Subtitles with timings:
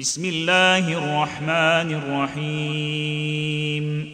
[0.00, 1.94] بسم الله الرحمن
[2.34, 4.10] الرحيم.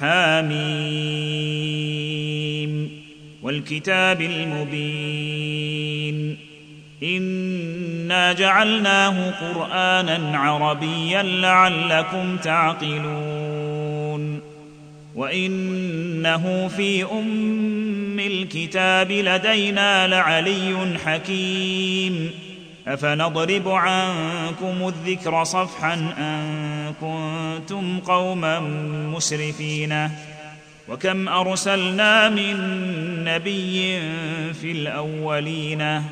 [0.00, 0.50] حاميم
[3.42, 6.36] والكتاب المبين.
[7.02, 14.40] إنا جعلناه قرآنا عربيا لعلكم تعقلون.
[15.14, 22.30] وإنه في أم الكتاب لدينا لعلي حكيم.
[22.88, 28.60] أفنضرب عنكم الذكر صفحا أن كنتم قوما
[29.14, 30.10] مسرفين
[30.88, 32.54] وكم أرسلنا من
[33.24, 34.00] نبي
[34.52, 36.02] في الأولين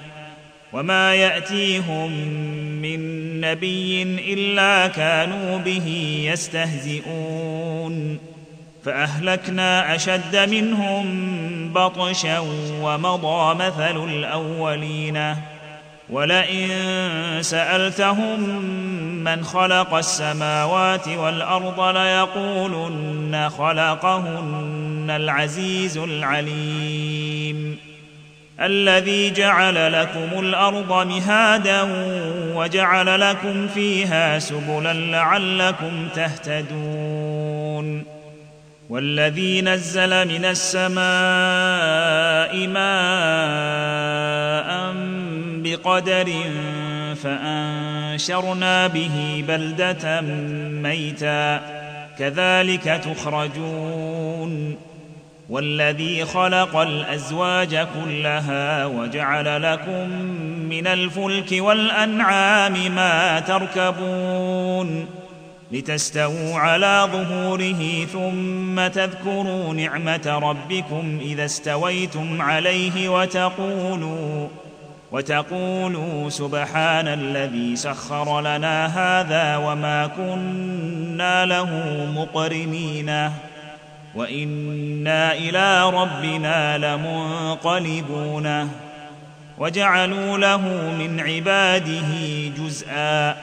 [0.72, 2.10] وما يأتيهم
[2.82, 3.00] من
[3.40, 8.18] نبي إلا كانوا به يستهزئون
[8.84, 11.04] فأهلكنا أشد منهم
[11.72, 12.38] بطشا
[12.82, 15.36] ومضى مثل الأولين
[16.10, 16.68] ولئن
[17.40, 18.40] سألتهم
[19.24, 27.78] من خلق السماوات والأرض ليقولن خلقهن العزيز العليم.
[28.60, 31.82] الذي جعل لكم الأرض مهادا
[32.54, 38.04] وجعل لكم فيها سبلا لعلكم تهتدون.
[38.90, 41.02] والذي نزل من السماء
[42.66, 44.32] ماء
[45.62, 46.32] بقدر
[47.22, 50.20] فأنشرنا به بلدة
[50.82, 51.60] ميتا.
[52.18, 54.76] كذلك تخرجون.
[55.48, 60.08] والذي خلق الأزواج كلها وجعل لكم
[60.68, 65.06] من الفلك والأنعام ما تركبون.
[65.72, 74.48] لتستووا على ظهوره ثم تذكروا نعمة ربكم إذا استويتم عليه وتقولوا
[75.12, 81.70] وتقولوا سبحان الذي سخر لنا هذا وما كنا له
[82.16, 83.30] مقرنين.
[84.14, 88.70] وإنا إلى ربنا لمنقلبون.
[89.58, 90.68] وجعلوا له
[90.98, 92.08] من عباده
[92.58, 93.36] جزءا.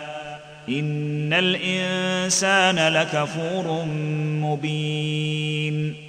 [0.70, 3.86] إن الإنسان لكفور
[4.42, 6.09] مبين.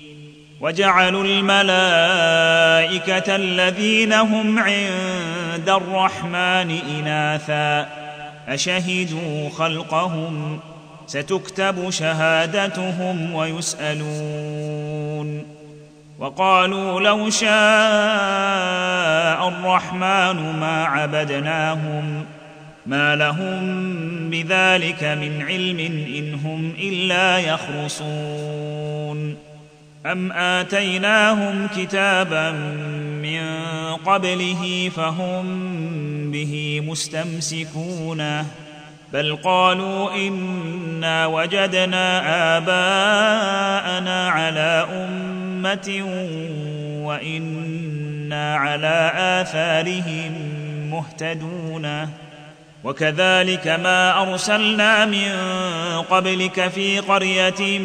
[0.61, 7.89] وجعلوا الملائكة الذين هم عند الرحمن إناثا.
[8.47, 10.59] أشهدوا خلقهم
[11.07, 15.43] ستكتب شهادتهم ويسألون.
[16.19, 17.51] وقالوا لو شاء
[19.47, 22.25] الرحمن ما عبدناهم
[22.85, 23.89] ما لهم
[24.29, 25.79] بذلك من علم
[26.17, 29.50] إن هم إلا يخرصون.
[30.05, 32.51] ام اتيناهم كتابا
[33.21, 33.41] من
[34.05, 35.45] قبله فهم
[36.31, 38.45] به مستمسكون
[39.13, 42.07] بل قالوا انا وجدنا
[42.57, 46.03] اباءنا على امه
[47.05, 50.33] وأنا على اثارهم
[50.91, 52.09] مهتدون
[52.83, 55.31] وكذلك ما ارسلنا من
[56.01, 57.79] قبلك في قريه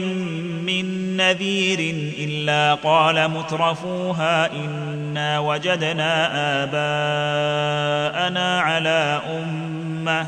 [0.64, 6.30] من نذير إلا قال مترفوها إنا وجدنا
[6.62, 10.26] آباءنا على أمة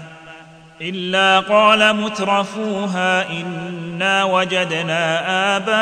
[0.81, 5.21] إلا قال مترفوها إنا وجدنا
[5.57, 5.79] آباءنا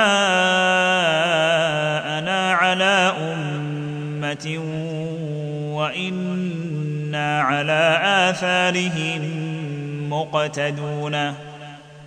[2.52, 4.58] على أمة
[5.76, 9.46] وإنا على آثارهم
[10.10, 11.45] مقتدون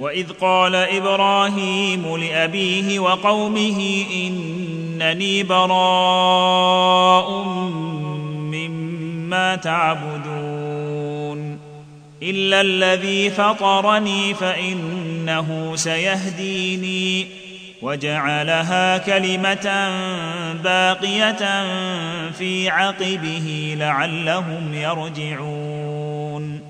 [0.00, 7.44] وإذ قال إبراهيم لأبيه وقومه إنني براء
[8.52, 11.58] مما تعبدون
[12.22, 17.26] إلا الذي فطرني فإنه سيهديني
[17.82, 19.90] وجعلها كلمة
[20.64, 21.64] باقية
[22.30, 26.69] في عقبه لعلهم يرجعون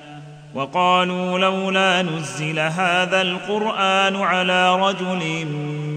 [0.55, 5.45] وقالوا لولا نزل هذا القرآن على رجل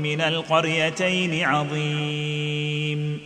[0.03, 3.21] من القريتين عظيم.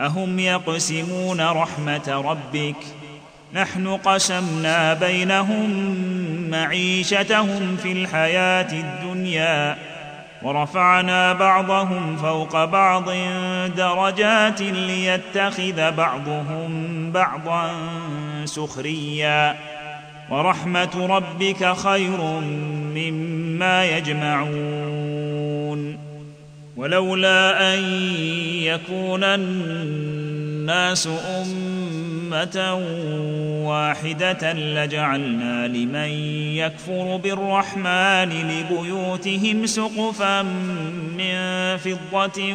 [0.00, 2.76] أهم يقسمون رحمة ربك؟
[3.52, 5.70] نحن قسمنا بينهم
[6.50, 9.76] معيشتهم في الحياة الدنيا
[10.42, 13.10] ورفعنا بعضهم فوق بعض
[13.76, 17.70] درجات ليتخذ بعضهم بعضا
[18.44, 19.56] سخريا.
[20.30, 22.20] ورحمة ربك خير
[22.94, 25.98] مما يجمعون.
[26.76, 27.78] ولولا أن
[28.62, 32.74] يكون الناس أمة
[33.68, 36.10] واحدة لجعلنا لمن
[36.56, 40.42] يكفر بالرحمن لبيوتهم سقفا
[41.18, 41.36] من
[41.76, 42.54] فضة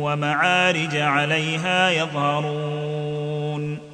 [0.00, 3.93] ومعارج عليها يظهرون.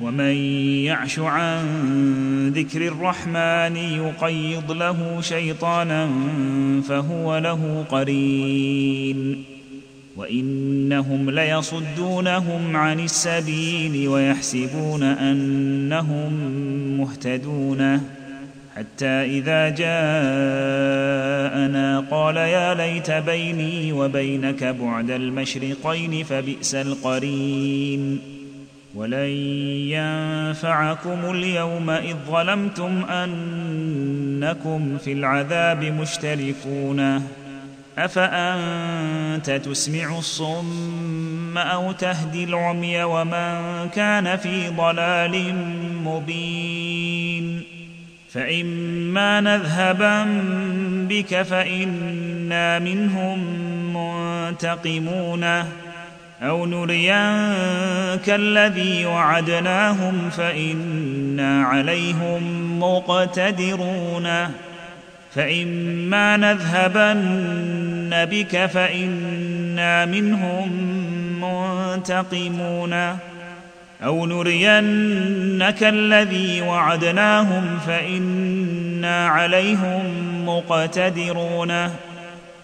[0.00, 0.34] ومن
[0.84, 1.58] يعش عن
[2.56, 6.10] ذكر الرحمن يقيض له شيطانا
[6.88, 9.44] فهو له قرين.
[10.16, 16.32] وإنهم ليصدونهم عن السبيل ويحسبون أنهم
[16.98, 18.00] مهتدون.
[18.76, 19.88] حتى إذا جاءنا
[22.10, 28.37] قال يا ليت بيني وبينك بعد المشرقين فبئس القرين.
[28.98, 29.28] ولن
[29.94, 37.22] ينفعكم اليوم إذ ظلمتم أنكم في العذاب مشتركون.
[37.98, 45.54] أفأنت تسمع الصم أو تهدي العمي ومن كان في ضلال
[46.04, 47.62] مبين؟
[48.30, 50.24] فإما نذهبا
[51.08, 53.38] بك فإنا منهم
[53.96, 55.44] منتقمون.
[56.42, 62.42] أو نرينك الذي وعدناهم فانا عليهم
[62.80, 64.28] مقتدرون
[65.34, 70.72] فاما نذهبن بك فانا منهم
[71.40, 72.92] منتقمون
[74.04, 80.02] أو نرينك الذي وعدناهم فانا عليهم
[80.46, 81.90] مقتدرون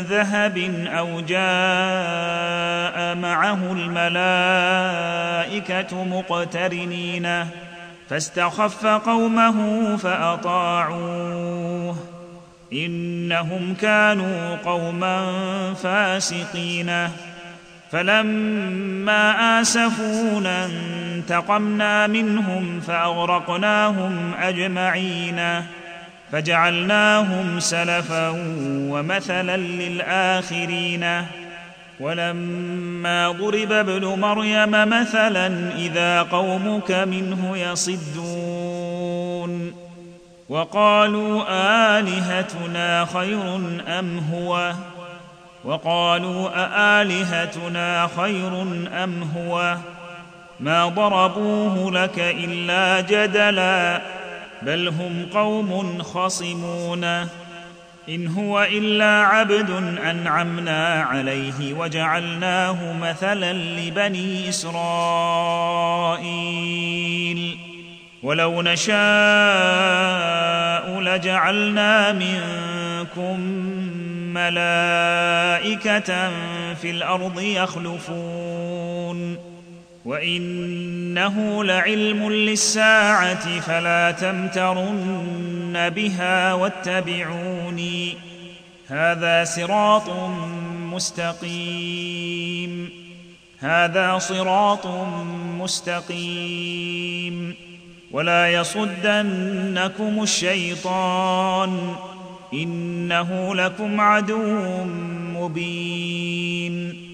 [0.00, 4.04] ذهب أو جاء معه الملائكة
[6.04, 7.46] مقترنين
[8.08, 11.96] فاستخف قومه فأطاعوه
[12.72, 15.34] إنهم كانوا قوما
[15.74, 17.08] فاسقين
[17.92, 25.62] فلما آسفونا انتقمنا منهم فأغرقناهم أجمعين
[26.32, 28.28] فجعلناهم سلفا
[28.90, 31.22] ومثلا للآخرين.
[32.00, 39.06] ولما ضرب ابن مريم مثلا إذا قومك منه يصدون.
[40.48, 41.44] وقالوا
[41.98, 43.56] آلهتنا خير
[43.98, 44.72] أم هو؟
[45.64, 48.62] وقالوا االهتنا خير
[49.04, 49.76] أم هو؟
[50.60, 54.00] ما ضربوه لك إلا جدلا.
[54.62, 57.04] بل هم قوم خصمون.
[58.08, 59.70] إن هو إلا عبد
[60.10, 64.76] أنعمنا عليه وجعلناه مثلا لبني إسرائيل.
[68.22, 68.96] ولو نشاء
[71.00, 73.40] لجعلنا منكم
[74.34, 76.30] ملائكة
[76.74, 79.55] في الأرض يخلفون.
[80.06, 88.16] وانه لعلم للساعه فلا تمترن بها واتبعوني
[88.88, 90.10] هذا صراط
[90.92, 92.90] مستقيم
[93.58, 94.86] هذا صراط
[95.58, 97.54] مستقيم
[98.10, 101.94] ولا يصدنكم الشيطان
[102.52, 104.84] انه لكم عدو
[105.34, 107.05] مبين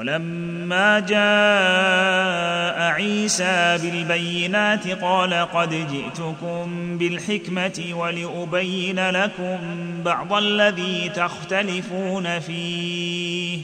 [0.00, 9.58] ولما جاء عيسى بالبينات قال قد جئتكم بالحكمة ولأبين لكم
[10.04, 13.58] بعض الذي تختلفون فيه.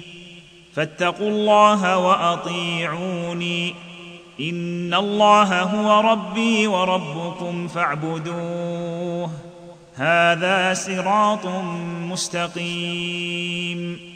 [0.75, 3.75] فاتقوا الله وأطيعوني.
[4.41, 9.31] إن الله هو ربي وربكم فاعبدوه.
[9.95, 11.47] هذا صراط
[12.11, 14.16] مستقيم.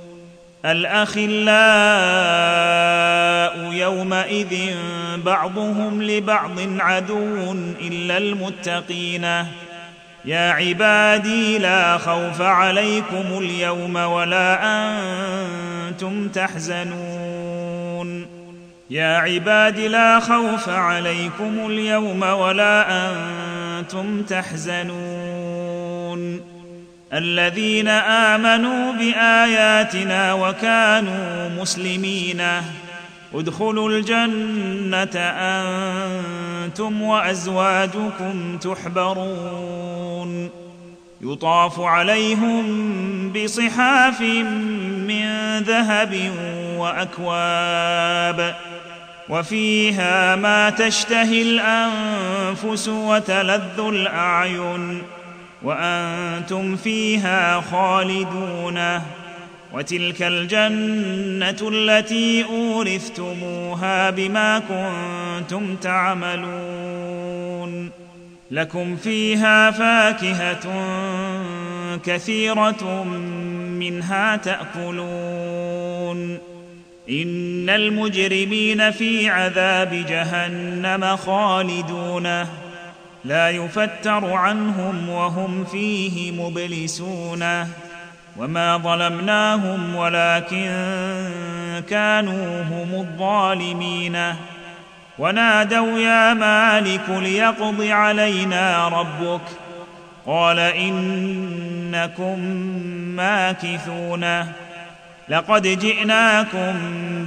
[0.65, 1.41] الأخلاء
[3.73, 4.75] يومئذ
[5.17, 7.51] بعضهم لبعض عدو
[7.81, 9.45] إلا المتقين.
[10.25, 18.27] يا عبادي لا خوف عليكم اليوم ولا أنتم تحزنون.
[18.89, 25.10] يا عباد لا خوف عليكم اليوم ولا أنتم تحزنون.
[27.13, 32.41] الذين آمنوا بآياتنا وكانوا مسلمين.
[33.33, 35.19] ادخلوا الجنة
[36.65, 40.49] أنتم وأزواجكم تحبرون.
[41.21, 42.63] يطاف عليهم
[43.33, 44.21] بصحاف
[45.07, 46.31] من ذهب
[46.77, 48.55] وأكواب.
[49.29, 55.01] وفيها ما تشتهي الأنفس وتلذ الأعين.
[55.63, 59.01] وأنتم فيها خالدون.
[59.73, 67.89] وتلك الجنة التي أورثتموها بما كنتم تعملون.
[68.51, 70.67] لكم فيها فاكهة
[72.05, 73.03] كثيرة
[73.79, 76.37] منها تأكلون.
[77.09, 82.45] إن المجرمين في عذاب جهنم خالدون.
[83.25, 87.67] لا يفتر عنهم وهم فيه مبلسون
[88.37, 90.71] وما ظلمناهم ولكن
[91.89, 94.35] كانوا هم الظالمين.
[95.19, 99.41] ونادوا يا مالك ليقض علينا ربك.
[100.25, 102.39] قال إنكم
[103.15, 104.45] ماكثون.
[105.29, 106.73] لقد جئناكم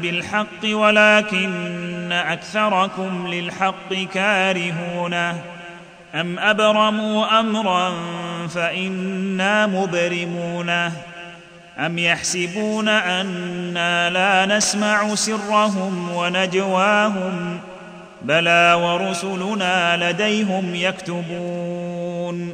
[0.03, 5.54] بالحق ولكن أكثركم للحق كارهون.
[6.15, 7.93] ام ابرموا امرا
[8.49, 10.71] فانا مبرمون
[11.79, 17.61] ام يحسبون أنا لا نسمع سرهم ونجواهم
[18.23, 22.53] بلى ورسلنا لديهم يكتبون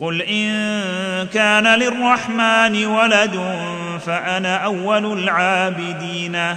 [0.00, 3.40] قل ان كان للرحمن ولد
[4.06, 6.56] فانا اول العابدين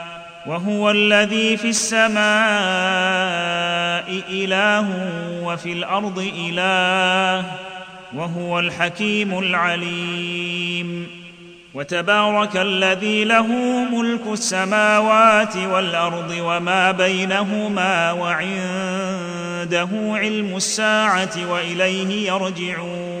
[0.45, 2.21] وهو الذي في السماء
[4.29, 4.87] إله
[5.43, 7.45] وفي الأرض إله
[8.13, 11.07] وهو الحكيم العليم.
[11.73, 13.47] وتبارك الذي له
[13.91, 23.20] ملك السماوات والأرض وما بينهما وعنده علم الساعة وإليه يرجعون.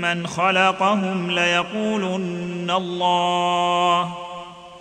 [0.00, 4.14] من خلقهم ليقولن الله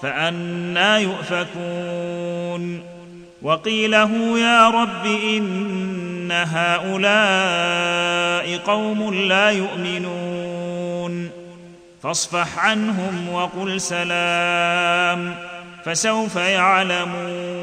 [0.01, 2.83] فأنا يؤفكون.
[3.41, 6.99] وقيله يا رب إن هؤلاء
[8.57, 11.29] قوم لا يؤمنون.
[12.03, 15.35] فاصفح عنهم وقل سلام
[15.85, 17.59] فسوف يعلمون.